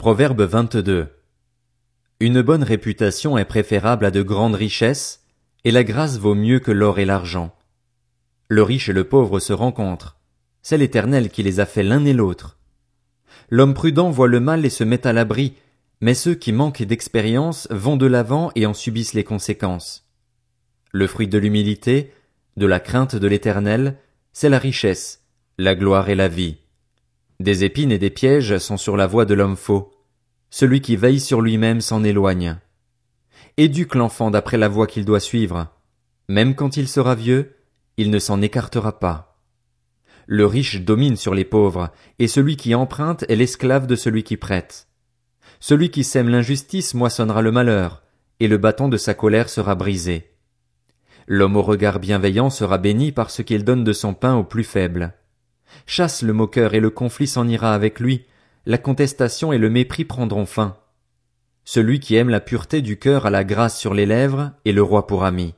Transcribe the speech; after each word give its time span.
Proverbe 0.00 0.40
22. 0.40 1.08
Une 2.20 2.40
bonne 2.40 2.62
réputation 2.62 3.36
est 3.36 3.44
préférable 3.44 4.06
à 4.06 4.10
de 4.10 4.22
grandes 4.22 4.54
richesses, 4.54 5.26
et 5.64 5.70
la 5.70 5.84
grâce 5.84 6.16
vaut 6.16 6.34
mieux 6.34 6.58
que 6.58 6.70
l'or 6.70 6.98
et 7.00 7.04
l'argent. 7.04 7.54
Le 8.48 8.62
riche 8.62 8.88
et 8.88 8.94
le 8.94 9.04
pauvre 9.04 9.40
se 9.40 9.52
rencontrent. 9.52 10.16
C'est 10.62 10.78
l'Éternel 10.78 11.28
qui 11.28 11.42
les 11.42 11.60
a 11.60 11.66
fait 11.66 11.82
l'un 11.82 12.02
et 12.06 12.14
l'autre. 12.14 12.56
L'homme 13.50 13.74
prudent 13.74 14.08
voit 14.08 14.26
le 14.26 14.40
mal 14.40 14.64
et 14.64 14.70
se 14.70 14.84
met 14.84 15.06
à 15.06 15.12
l'abri, 15.12 15.52
mais 16.00 16.14
ceux 16.14 16.34
qui 16.34 16.52
manquent 16.52 16.82
d'expérience 16.82 17.68
vont 17.70 17.98
de 17.98 18.06
l'avant 18.06 18.52
et 18.54 18.64
en 18.64 18.72
subissent 18.72 19.12
les 19.12 19.22
conséquences. 19.22 20.08
Le 20.92 21.06
fruit 21.08 21.28
de 21.28 21.36
l'humilité, 21.36 22.14
de 22.56 22.64
la 22.64 22.80
crainte 22.80 23.16
de 23.16 23.26
l'Éternel, 23.26 23.98
c'est 24.32 24.48
la 24.48 24.58
richesse, 24.58 25.26
la 25.58 25.74
gloire 25.74 26.08
et 26.08 26.14
la 26.14 26.28
vie. 26.28 26.56
Des 27.40 27.64
épines 27.64 27.90
et 27.90 27.98
des 27.98 28.10
pièges 28.10 28.58
sont 28.58 28.76
sur 28.76 28.98
la 28.98 29.06
voie 29.06 29.24
de 29.24 29.32
l'homme 29.32 29.56
faux. 29.56 29.90
Celui 30.50 30.82
qui 30.82 30.94
veille 30.94 31.20
sur 31.20 31.40
lui-même 31.40 31.80
s'en 31.80 32.04
éloigne. 32.04 32.58
Éduque 33.56 33.94
l'enfant 33.94 34.30
d'après 34.30 34.58
la 34.58 34.68
voie 34.68 34.86
qu'il 34.86 35.06
doit 35.06 35.20
suivre. 35.20 35.68
Même 36.28 36.54
quand 36.54 36.76
il 36.76 36.86
sera 36.86 37.14
vieux, 37.14 37.56
il 37.96 38.10
ne 38.10 38.18
s'en 38.18 38.42
écartera 38.42 38.98
pas. 38.98 39.38
Le 40.26 40.44
riche 40.44 40.82
domine 40.82 41.16
sur 41.16 41.34
les 41.34 41.46
pauvres, 41.46 41.90
et 42.18 42.28
celui 42.28 42.58
qui 42.58 42.74
emprunte 42.74 43.24
est 43.30 43.36
l'esclave 43.36 43.86
de 43.86 43.96
celui 43.96 44.22
qui 44.22 44.36
prête. 44.36 44.88
Celui 45.60 45.90
qui 45.90 46.04
sème 46.04 46.28
l'injustice 46.28 46.92
moissonnera 46.92 47.40
le 47.40 47.52
malheur, 47.52 48.02
et 48.38 48.48
le 48.48 48.58
bâton 48.58 48.90
de 48.90 48.98
sa 48.98 49.14
colère 49.14 49.48
sera 49.48 49.74
brisé. 49.74 50.30
L'homme 51.26 51.56
au 51.56 51.62
regard 51.62 52.00
bienveillant 52.00 52.50
sera 52.50 52.76
béni 52.76 53.12
parce 53.12 53.42
qu'il 53.42 53.64
donne 53.64 53.82
de 53.82 53.94
son 53.94 54.12
pain 54.12 54.34
aux 54.34 54.44
plus 54.44 54.64
faibles. 54.64 55.14
Chasse 55.86 56.22
le 56.22 56.32
moqueur 56.32 56.74
et 56.74 56.80
le 56.80 56.90
conflit 56.90 57.26
s'en 57.26 57.48
ira 57.48 57.74
avec 57.74 58.00
lui, 58.00 58.24
la 58.66 58.78
contestation 58.78 59.52
et 59.52 59.58
le 59.58 59.70
mépris 59.70 60.04
prendront 60.04 60.46
fin. 60.46 60.76
Celui 61.64 62.00
qui 62.00 62.16
aime 62.16 62.28
la 62.28 62.40
pureté 62.40 62.82
du 62.82 62.98
cœur 62.98 63.26
a 63.26 63.30
la 63.30 63.44
grâce 63.44 63.78
sur 63.78 63.94
les 63.94 64.06
lèvres 64.06 64.52
et 64.64 64.72
le 64.72 64.82
roi 64.82 65.06
pour 65.06 65.24
ami. 65.24 65.54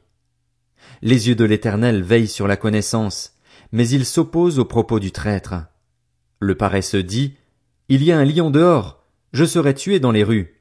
Les 1.00 1.28
yeux 1.28 1.34
de 1.34 1.44
l'Éternel 1.44 2.02
veillent 2.02 2.28
sur 2.28 2.46
la 2.46 2.56
connaissance, 2.56 3.34
mais 3.72 3.88
il 3.88 4.04
s'oppose 4.04 4.58
aux 4.58 4.64
propos 4.64 5.00
du 5.00 5.12
traître. 5.12 5.54
Le 6.38 6.54
paresseux 6.54 7.02
dit, 7.02 7.36
Il 7.88 8.02
y 8.02 8.12
a 8.12 8.18
un 8.18 8.24
lion 8.24 8.50
dehors, 8.50 9.04
je 9.32 9.44
serai 9.44 9.74
tué 9.74 10.00
dans 10.00 10.12
les 10.12 10.24
rues. 10.24 10.60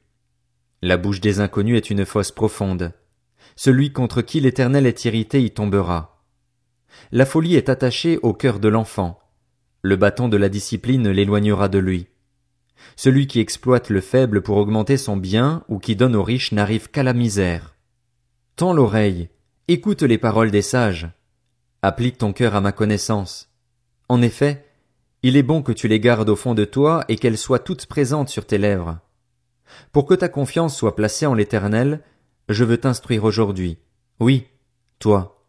La 0.82 0.98
bouche 0.98 1.22
des 1.22 1.40
inconnus 1.40 1.78
est 1.78 1.90
une 1.90 2.06
fosse 2.06 2.32
profonde. 2.32 2.94
Celui 3.56 3.92
contre 3.92 4.22
qui 4.22 4.40
l'Éternel 4.40 4.88
est 4.88 5.06
irrité 5.06 5.44
y 5.44 5.52
tombera. 5.52 6.24
La 7.12 7.26
folie 7.26 7.56
est 7.56 7.70
attachée 7.70 8.18
au 8.24 8.34
cœur 8.34 8.60
de 8.60 8.68
l'enfant, 8.68 9.21
le 9.82 9.96
bâton 9.96 10.28
de 10.30 10.38
la 10.38 10.50
discipline 10.50 11.10
l'éloignera 11.10 11.68
de 11.68 11.80
lui. 11.80 12.08
Celui 12.96 13.28
qui 13.28 13.40
exploite 13.40 13.90
le 13.90 14.02
faible 14.02 14.42
pour 14.42 14.58
augmenter 14.58 14.98
son 14.98 15.18
bien 15.18 15.64
ou 15.68 15.80
qui 15.80 15.96
donne 15.96 16.16
aux 16.16 16.24
riches 16.24 16.52
n'arrive 16.52 16.90
qu'à 16.90 17.04
la 17.04 17.14
misère. 17.14 17.76
Tends 18.56 18.74
l'oreille, 18.74 19.30
écoute 19.68 20.04
les 20.04 20.18
paroles 20.18 20.52
des 20.52 20.62
sages. 20.62 21.10
Applique 21.82 22.18
ton 22.18 22.34
cœur 22.34 22.56
à 22.56 22.62
ma 22.62 22.72
connaissance. 22.72 23.50
En 24.08 24.22
effet, 24.22 24.66
il 25.24 25.38
est 25.38 25.44
bon 25.44 25.62
que 25.62 25.72
tu 25.72 25.88
les 25.88 26.00
gardes 26.00 26.30
au 26.30 26.36
fond 26.36 26.54
de 26.54 26.66
toi 26.66 27.06
et 27.08 27.16
qu'elles 27.16 27.38
soient 27.38 27.60
toutes 27.60 27.86
présentes 27.86 28.30
sur 28.30 28.46
tes 28.46 28.58
lèvres. 28.58 29.00
Pour 29.92 30.06
que 30.06 30.14
ta 30.14 30.30
confiance 30.30 30.76
soit 30.76 30.96
placée 30.96 31.26
en 31.26 31.34
l'éternel, 31.34 32.02
je 32.50 32.64
veux 32.64 32.78
t'instruire 32.78 33.24
aujourd'hui. 33.24 33.78
Oui, 34.20 34.48
toi. 35.00 35.41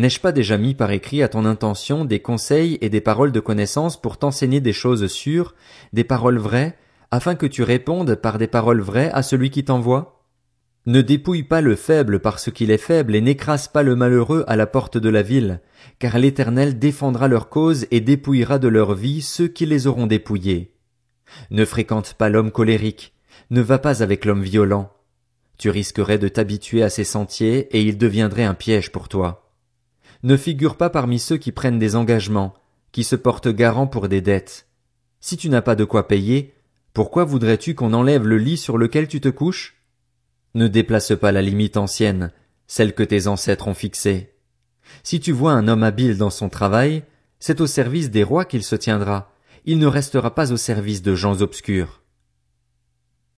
N'ai-je 0.00 0.18
pas 0.18 0.32
déjà 0.32 0.56
mis 0.56 0.74
par 0.74 0.92
écrit 0.92 1.22
à 1.22 1.28
ton 1.28 1.44
intention 1.44 2.06
des 2.06 2.20
conseils 2.20 2.78
et 2.80 2.88
des 2.88 3.02
paroles 3.02 3.32
de 3.32 3.40
connaissance 3.40 4.00
pour 4.00 4.16
t'enseigner 4.16 4.62
des 4.62 4.72
choses 4.72 5.06
sûres, 5.08 5.54
des 5.92 6.04
paroles 6.04 6.38
vraies, 6.38 6.74
afin 7.10 7.34
que 7.34 7.44
tu 7.44 7.62
répondes 7.62 8.14
par 8.14 8.38
des 8.38 8.46
paroles 8.46 8.80
vraies 8.80 9.10
à 9.12 9.22
celui 9.22 9.50
qui 9.50 9.62
t'envoie? 9.62 10.24
Ne 10.86 11.02
dépouille 11.02 11.42
pas 11.42 11.60
le 11.60 11.76
faible 11.76 12.20
parce 12.20 12.50
qu'il 12.50 12.70
est 12.70 12.78
faible 12.78 13.14
et 13.14 13.20
n'écrase 13.20 13.68
pas 13.68 13.82
le 13.82 13.94
malheureux 13.94 14.42
à 14.46 14.56
la 14.56 14.66
porte 14.66 14.96
de 14.96 15.10
la 15.10 15.20
ville, 15.20 15.60
car 15.98 16.18
l'Éternel 16.18 16.78
défendra 16.78 17.28
leur 17.28 17.50
cause 17.50 17.86
et 17.90 18.00
dépouillera 18.00 18.58
de 18.58 18.68
leur 18.68 18.94
vie 18.94 19.20
ceux 19.20 19.48
qui 19.48 19.66
les 19.66 19.86
auront 19.86 20.06
dépouillés. 20.06 20.72
Ne 21.50 21.66
fréquente 21.66 22.14
pas 22.14 22.30
l'homme 22.30 22.52
colérique, 22.52 23.12
ne 23.50 23.60
va 23.60 23.78
pas 23.78 24.02
avec 24.02 24.24
l'homme 24.24 24.44
violent. 24.44 24.90
Tu 25.58 25.68
risquerais 25.68 26.16
de 26.16 26.28
t'habituer 26.28 26.82
à 26.82 26.88
ses 26.88 27.04
sentiers 27.04 27.68
et 27.76 27.82
il 27.82 27.98
deviendrait 27.98 28.44
un 28.44 28.54
piège 28.54 28.90
pour 28.92 29.10
toi 29.10 29.49
ne 30.22 30.36
figure 30.36 30.76
pas 30.76 30.90
parmi 30.90 31.18
ceux 31.18 31.36
qui 31.36 31.52
prennent 31.52 31.78
des 31.78 31.96
engagements, 31.96 32.54
qui 32.92 33.04
se 33.04 33.16
portent 33.16 33.48
garant 33.48 33.86
pour 33.86 34.08
des 34.08 34.20
dettes. 34.20 34.66
Si 35.20 35.36
tu 35.36 35.48
n'as 35.48 35.62
pas 35.62 35.76
de 35.76 35.84
quoi 35.84 36.08
payer, 36.08 36.54
pourquoi 36.92 37.24
voudrais-tu 37.24 37.74
qu'on 37.74 37.92
enlève 37.92 38.26
le 38.26 38.38
lit 38.38 38.56
sur 38.56 38.76
lequel 38.78 39.08
tu 39.08 39.20
te 39.20 39.28
couches? 39.28 39.76
Ne 40.54 40.66
déplace 40.66 41.12
pas 41.14 41.32
la 41.32 41.42
limite 41.42 41.76
ancienne, 41.76 42.32
celle 42.66 42.94
que 42.94 43.02
tes 43.02 43.26
ancêtres 43.26 43.68
ont 43.68 43.74
fixée. 43.74 44.34
Si 45.02 45.20
tu 45.20 45.32
vois 45.32 45.52
un 45.52 45.68
homme 45.68 45.84
habile 45.84 46.18
dans 46.18 46.30
son 46.30 46.48
travail, 46.48 47.04
c'est 47.38 47.60
au 47.60 47.66
service 47.66 48.10
des 48.10 48.24
rois 48.24 48.44
qu'il 48.44 48.64
se 48.64 48.76
tiendra, 48.76 49.32
il 49.64 49.78
ne 49.78 49.86
restera 49.86 50.34
pas 50.34 50.52
au 50.52 50.56
service 50.56 51.02
de 51.02 51.14
gens 51.14 51.42
obscurs. 51.42 51.99